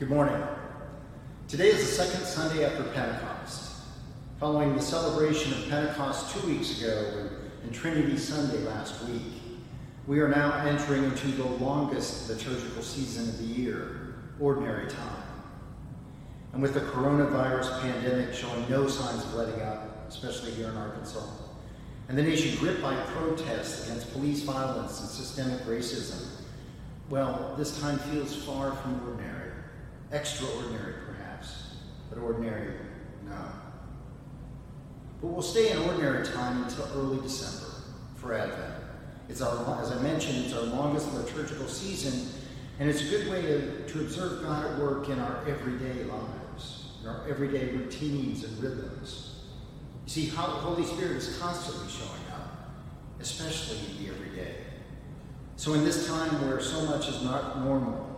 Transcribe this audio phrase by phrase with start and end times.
[0.00, 0.42] Good morning.
[1.46, 3.82] Today is the second Sunday after Pentecost.
[4.38, 7.28] Following the celebration of Pentecost two weeks ago
[7.62, 9.20] and, Trinity Sunday last week,
[10.06, 15.22] we are now entering into the longest liturgical season of the year, ordinary time.
[16.54, 21.28] And with the coronavirus pandemic showing no signs of letting up, especially here in Arkansas,
[22.08, 26.26] and the nation gripped by protests against police violence and systemic racism,
[27.10, 29.50] well, this time feels far from ordinary.
[30.12, 31.74] Extraordinary, perhaps,
[32.08, 32.74] but ordinary,
[33.28, 33.36] no.
[35.20, 37.72] But we'll stay in ordinary time until early December
[38.16, 38.74] for Advent.
[39.28, 42.28] It's our, as I mentioned, it's our longest liturgical season,
[42.80, 46.94] and it's a good way to, to observe God at work in our everyday lives,
[47.00, 49.36] in our everyday routines and rhythms.
[50.06, 52.70] You see, how the Holy Spirit is constantly showing up,
[53.20, 54.54] especially in the everyday.
[55.54, 58.09] So, in this time where so much is not normal,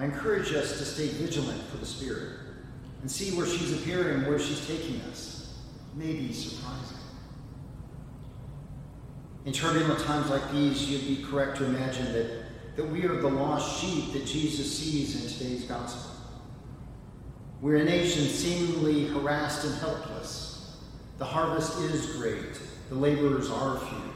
[0.00, 2.38] I encourage us to stay vigilant for the Spirit
[3.02, 5.58] and see where she's appearing, where she's taking us.
[5.92, 6.96] It may be surprising.
[9.44, 13.28] In turbulent times like these, you'd be correct to imagine that, that we are the
[13.28, 16.12] lost sheep that Jesus sees in today's gospel.
[17.60, 20.78] We're a nation seemingly harassed and helpless.
[21.18, 24.12] The harvest is great, the laborers are few,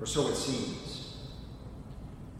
[0.00, 0.93] or so it seems.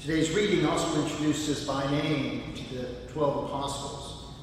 [0.04, 4.34] Today's reading also introduces by name to the 12 apostles,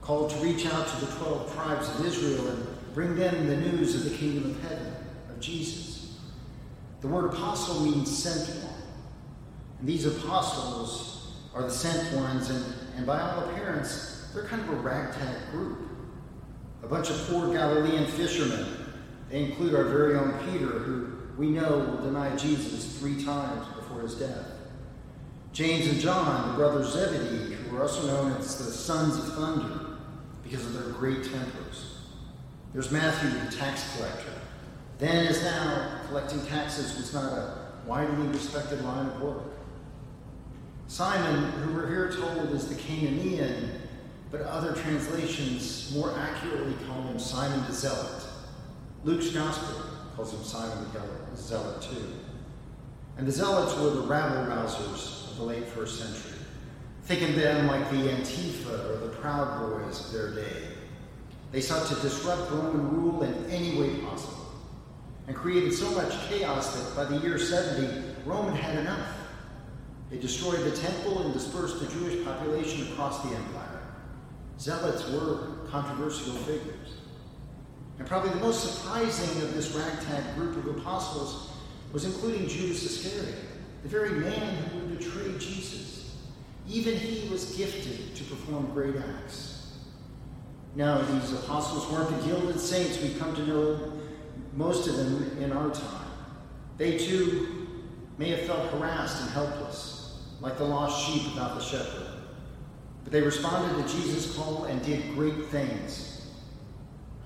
[0.00, 3.94] called to reach out to the 12 tribes of Israel and bring them the news
[3.94, 4.94] of the kingdom of heaven,
[5.28, 6.16] of Jesus.
[7.02, 8.82] The word apostle means sent one.
[9.80, 12.64] And these apostles are the sent ones, and,
[12.96, 15.80] and by all appearance, they're kind of a ragtag group.
[16.82, 18.74] A bunch of poor Galilean fishermen.
[19.28, 24.00] They include our very own Peter, who we know will deny Jesus three times before
[24.00, 24.59] his death.
[25.60, 29.98] James and John, the brothers Zebedee, who are also known as the sons of thunder
[30.42, 31.98] because of their great tempers.
[32.72, 34.32] There's Matthew, the tax collector.
[34.96, 39.52] Then, as now, collecting taxes was not a widely respected line of work.
[40.88, 43.80] Simon, who we're here told is the Cananaean,
[44.30, 48.22] but other translations more accurately call him Simon the Zealot.
[49.04, 49.82] Luke's Gospel
[50.16, 52.14] calls him Simon the Zealot too.
[53.16, 56.38] And the Zealots were the rabble rousers of the late first century.
[57.04, 60.68] Think of them like the Antifa or the Proud Boys of their day.
[61.52, 64.46] They sought to disrupt Roman rule in any way possible
[65.26, 69.16] and created so much chaos that by the year 70, Rome had enough.
[70.10, 73.80] They destroyed the temple and dispersed the Jewish population across the empire.
[74.58, 76.94] Zealots were controversial figures.
[77.98, 81.49] And probably the most surprising of this ragtag group of apostles
[81.92, 83.38] was including Judas Iscariot,
[83.82, 86.16] the very man who would betray Jesus.
[86.68, 89.76] Even he was gifted to perform great acts.
[90.76, 93.92] Now, these apostles weren't the gilded saints we come to know
[94.54, 96.10] most of them in our time.
[96.76, 97.68] They too
[98.18, 102.06] may have felt harassed and helpless, like the lost sheep without the shepherd.
[103.02, 106.28] But they responded to Jesus' call and did great things.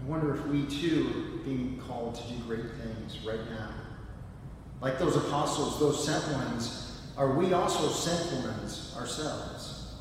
[0.01, 3.71] I wonder if we too are being called to do great things right now.
[4.85, 9.95] Like those apostles, those sent ones, are we also sent ones ourselves?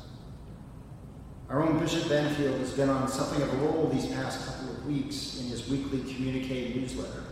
[1.48, 4.84] Our own Bishop Benfield has been on something of a roll these past couple of
[4.84, 7.24] weeks in his weekly communique newsletter.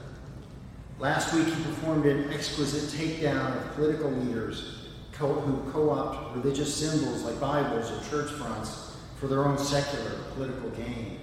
[0.98, 4.86] Last week, he performed an exquisite takedown of political leaders
[5.18, 10.70] who co opt religious symbols like Bibles or church fronts for their own secular political
[10.70, 11.20] gain.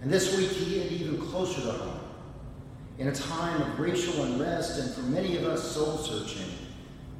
[0.00, 2.00] And this week, he hit even closer to home.
[3.00, 6.50] In a time of racial unrest and for many us soul searching,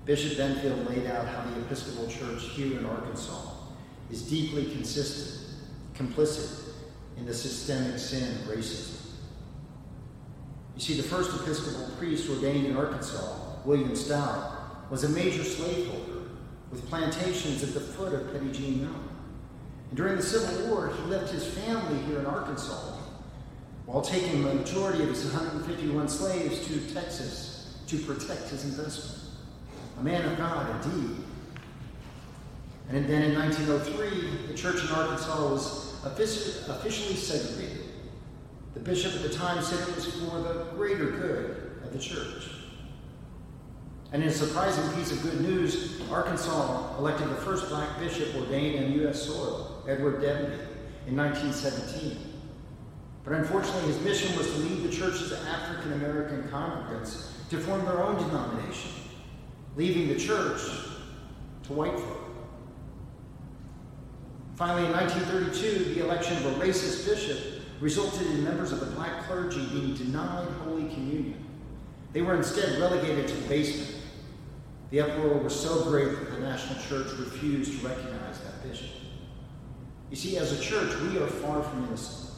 [0.04, 3.52] Bishop Benfield laid out how the Episcopal Church here in Arkansas
[4.10, 5.54] is deeply consistent,
[5.94, 6.72] complicit
[7.16, 8.96] in the systemic sin of racism.
[10.74, 16.30] You see, the first Episcopal priest ordained in Arkansas, William Stout, was a major slaveholder
[16.70, 19.08] with plantations at the foot of Petit Jean Mountain.
[19.90, 22.96] And during the Civil War, he left his family here in Arkansas
[23.86, 27.49] while taking the majority of his 151 slaves to Texas
[27.90, 29.20] to protect his investment.
[29.98, 31.16] A man of God, indeed.
[32.90, 37.84] And then in 1903, the church in Arkansas was officially segregated.
[38.74, 42.50] The bishop at the time said it was for the greater good of the church.
[44.12, 48.84] And in a surprising piece of good news, Arkansas elected the first black bishop ordained
[48.84, 49.22] on U.S.
[49.22, 50.58] soil, Edward Demby,
[51.06, 52.18] in 1917.
[53.24, 58.02] But unfortunately, his mission was to lead the church's African American congregants to form their
[58.02, 58.92] own denomination,
[59.76, 60.60] leaving the church
[61.64, 62.30] to white folk.
[64.54, 69.24] Finally, in 1932, the election of a racist bishop resulted in members of the black
[69.24, 71.44] clergy being denied Holy Communion.
[72.12, 73.96] They were instead relegated to the basement.
[74.90, 78.90] The uproar was so great that the National Church refused to recognize that bishop.
[80.10, 82.30] You see, as a church, we are far from innocent.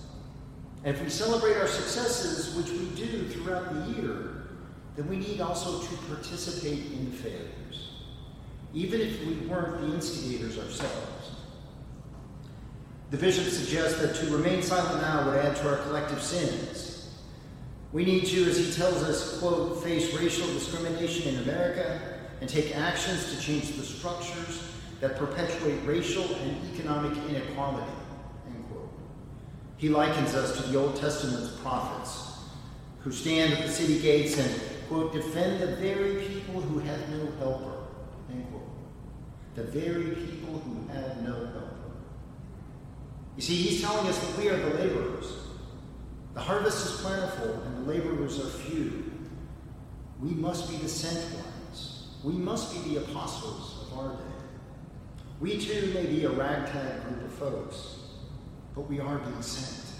[0.84, 4.31] And if we celebrate our successes, which we do throughout the year,
[4.96, 7.90] then we need also to participate in the failures,
[8.74, 11.36] even if we weren't the instigators ourselves.
[13.10, 17.10] The bishop suggests that to remain silent now would add to our collective sins.
[17.92, 22.00] We need to, as he tells us, quote, face racial discrimination in America
[22.40, 24.62] and take actions to change the structures
[25.00, 27.92] that perpetuate racial and economic inequality,
[28.46, 28.88] end quote.
[29.76, 32.30] He likens us to the Old Testament's prophets
[33.00, 37.30] who stand at the city gates and, quote, defend the very people who have no
[37.38, 37.84] helper,
[38.30, 38.62] end quote.
[39.54, 41.72] The very people who have no helper.
[43.36, 45.26] You see, he's telling us that we are the laborers.
[46.34, 49.10] The harvest is plentiful and the laborers are few.
[50.20, 52.08] We must be the sent ones.
[52.22, 54.22] We must be the apostles of our day.
[55.40, 57.96] We too may be a ragtag group of folks,
[58.74, 59.91] but we are being sent.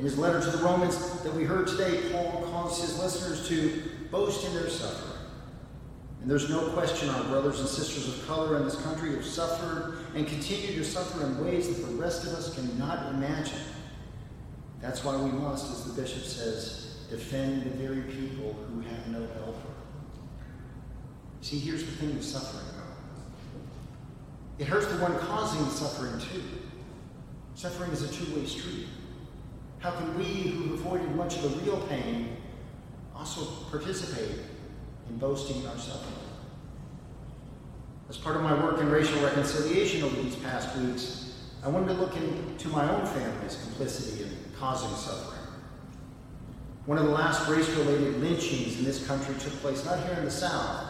[0.00, 3.82] In his letter to the Romans that we heard today, Paul calls his listeners to
[4.10, 5.26] boast in their suffering.
[6.22, 9.98] And there's no question our brothers and sisters of color in this country have suffered
[10.14, 13.60] and continue to suffer in ways that the rest of us cannot imagine.
[14.80, 19.18] That's why we must, as the bishop says, defend the very people who have no
[19.44, 19.68] helper.
[21.42, 22.64] See, here's the thing with suffering,
[24.58, 26.42] It hurts the one causing the suffering, too.
[27.54, 28.86] Suffering is a two way street.
[29.80, 32.36] How can we, who avoided much of the real pain,
[33.14, 34.38] also participate
[35.08, 36.14] in boasting in our suffering.
[38.08, 41.92] As part of my work in racial reconciliation over these past weeks, I wanted to
[41.94, 45.40] look into my own family's complicity in causing suffering.
[46.86, 50.24] One of the last race related lynchings in this country took place not here in
[50.24, 50.86] the South,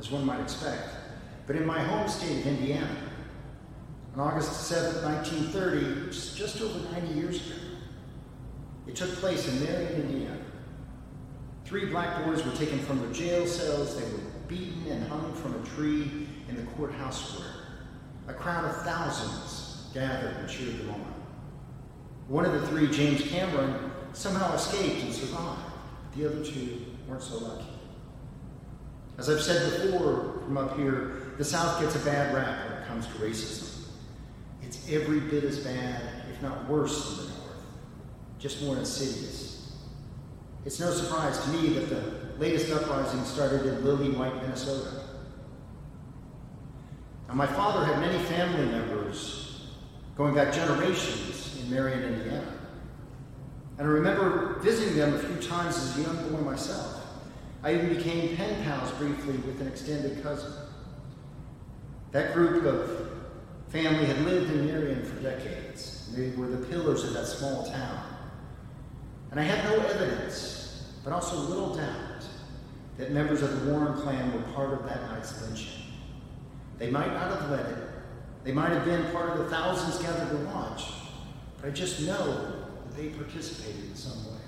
[0.00, 0.88] as one might expect,
[1.46, 2.96] but in my home state of Indiana.
[4.14, 7.61] On August 7, 1930, which is just over 90 years ago,
[8.86, 10.38] it took place in Marion, Indiana.
[11.64, 13.96] Three black boys were taken from their jail cells.
[13.96, 14.18] They were
[14.48, 17.54] beaten and hung from a tree in the courthouse square.
[18.28, 21.14] A crowd of thousands gathered and cheered them on.
[22.28, 25.60] One of the three, James Cameron, somehow escaped and survived.
[26.16, 27.66] The other two weren't so lucky.
[29.18, 32.86] As I've said before from up here, the South gets a bad rap when it
[32.86, 33.86] comes to racism.
[34.62, 37.41] It's every bit as bad, if not worse, than the North,
[38.42, 39.72] just more insidious.
[40.64, 44.90] It's no surprise to me that the latest uprising started in Lily White, Minnesota.
[47.28, 49.68] Now, my father had many family members
[50.16, 52.52] going back generations in Marion, Indiana.
[53.78, 57.06] And I remember visiting them a few times as a young boy myself.
[57.62, 60.52] I even became pen pals briefly with an extended cousin.
[62.10, 63.08] That group of
[63.68, 66.12] family had lived in Marion for decades.
[66.14, 68.11] They were the pillars of that small town.
[69.32, 72.22] And I had no evidence, but also little doubt,
[72.98, 75.86] that members of the Warren clan were part of that night's lynching.
[76.78, 77.78] They might not have led it.
[78.44, 80.84] They might have been part of the thousands gathered to watch,
[81.56, 82.26] but I just know
[82.84, 84.40] that they participated in some way.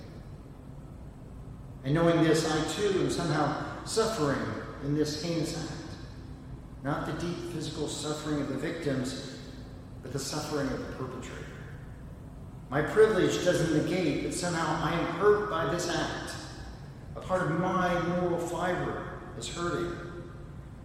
[1.84, 4.40] And knowing this, I too am somehow suffering
[4.84, 5.72] in this heinous act.
[6.82, 9.38] Not the deep physical suffering of the victims,
[10.02, 11.43] but the suffering of the perpetrator.
[12.74, 16.34] My privilege doesn't negate that somehow I am hurt by this act.
[17.14, 19.96] A part of my moral fiber is hurting.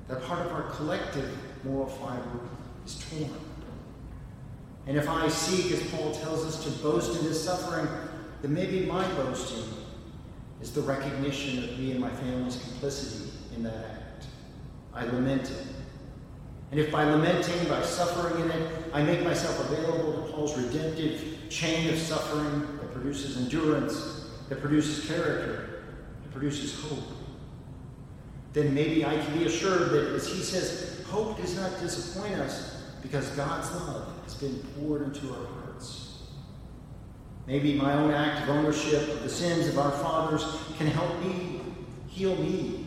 [0.08, 2.42] That part of our collective moral fiber
[2.86, 3.34] is torn.
[4.86, 7.88] And if I seek, as Paul tells us, to boast in his suffering,
[8.44, 9.74] then maybe my boasting
[10.62, 14.26] is the recognition of me and my family's complicity in that act.
[14.94, 15.66] I lament it.
[16.70, 21.39] And if by lamenting, by suffering in it, I make myself available to Paul's redemptive
[21.50, 25.84] chain of suffering that produces endurance, that produces character,
[26.24, 27.04] that produces hope,
[28.54, 32.84] then maybe I can be assured that, as he says, hope does not disappoint us
[33.02, 36.24] because God's love has been poured into our hearts.
[37.48, 40.46] Maybe my own act of ownership of the sins of our fathers
[40.78, 41.62] can help me
[42.08, 42.86] heal me,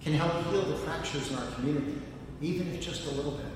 [0.00, 2.00] can help heal the fractures in our community,
[2.40, 3.46] even if just a little bit.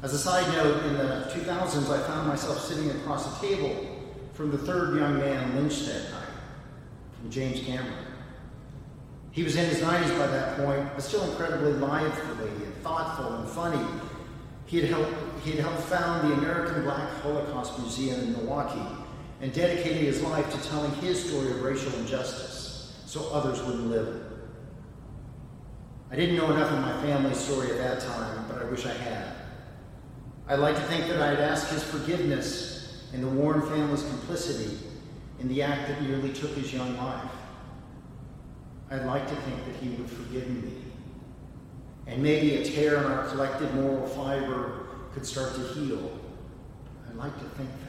[0.00, 3.74] As a side note, in the 2000s, I found myself sitting across a table
[4.32, 6.28] from the third young man lynched that night,
[7.18, 8.06] from James Cameron.
[9.32, 13.48] He was in his 90s by that point, but still incredibly lively and thoughtful and
[13.48, 13.84] funny.
[14.66, 15.12] He had helped,
[15.42, 18.86] he had helped found the American Black Holocaust Museum in Milwaukee
[19.40, 24.06] and dedicated his life to telling his story of racial injustice so others wouldn't live
[24.06, 24.22] it.
[26.12, 28.92] I didn't know enough of my family's story at that time, but I wish I
[28.92, 29.37] had.
[30.48, 34.78] I'd like to think that I had asked his forgiveness and the Warren family's complicity
[35.40, 37.30] in the act that nearly took his young life.
[38.90, 40.72] I'd like to think that he would forgive me.
[42.06, 46.18] And maybe a tear in our collective moral fiber could start to heal.
[47.06, 47.88] I'd like to think that.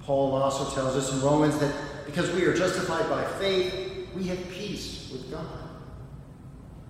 [0.00, 1.74] Paul also tells us in Romans that
[2.06, 5.44] because we are justified by faith, we have peace with God.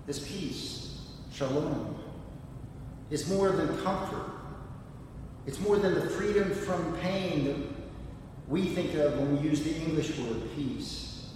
[0.05, 1.01] This peace,
[1.33, 1.99] shalom,
[3.09, 4.31] is more than comfort.
[5.45, 7.57] It's more than the freedom from pain that
[8.47, 11.29] we think of when we use the English word peace.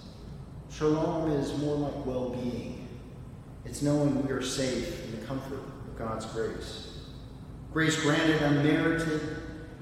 [0.70, 2.88] Shalom is more like well being,
[3.64, 6.98] it's knowing we are safe in the comfort of God's grace.
[7.72, 9.36] Grace granted unmerited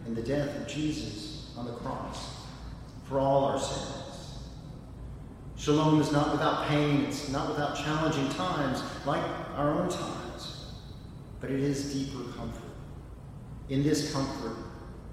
[0.07, 2.37] in the death of Jesus on the cross
[3.05, 4.39] for all our sins.
[5.57, 9.23] Shalom is not without pain, it's not without challenging times like
[9.57, 10.22] our own times,
[11.43, 12.63] but it is deeper comfort.
[13.69, 14.57] In this comfort,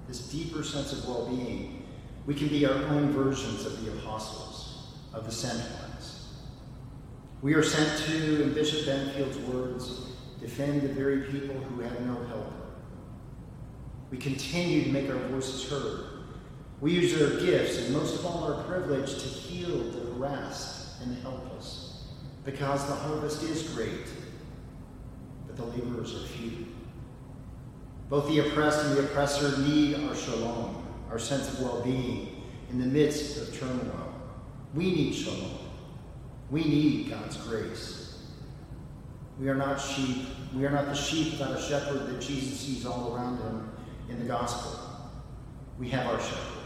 [0.06, 1.88] this deeper sense of well being,
[2.24, 6.28] we can be our own versions of the apostles, of the sent ones.
[7.42, 10.02] We are sent to, in Bishop Benfield's words,
[10.38, 12.52] defend the very people who have no help.
[14.10, 16.04] We continue to make our voices heard.
[16.80, 21.16] We use our gifts and most of all our privilege to heal the harassed and
[21.16, 22.04] the helpless,
[22.44, 24.06] because the harvest is great,
[25.56, 26.66] but the laborers are few.
[28.08, 30.80] Both the oppressed and the oppressor need our shalom
[31.10, 34.14] our sense of well being in the midst of turmoil.
[34.74, 35.58] We need shalom.
[36.50, 38.22] We need God's grace.
[39.38, 40.26] We are not sheep.
[40.54, 43.70] We are not the sheep without a shepherd that Jesus sees all around him
[44.08, 44.78] in the gospel.
[45.78, 46.62] We have our shepherd.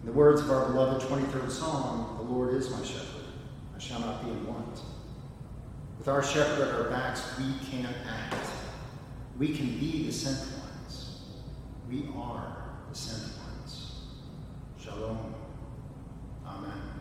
[0.00, 3.24] In the words of our beloved 23rd Psalm, the Lord is my shepherd.
[3.74, 4.80] I shall not be in want.
[5.98, 8.34] With our shepherd at our backs, we can act.
[9.38, 11.20] We can be the sent ones.
[11.88, 12.56] We are
[12.90, 14.02] the sent ones.
[14.80, 15.34] Shalom.
[16.46, 16.93] Amen.